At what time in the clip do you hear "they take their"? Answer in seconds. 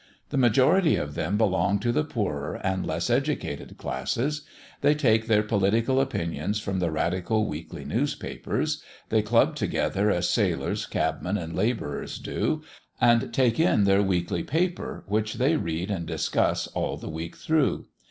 4.81-5.43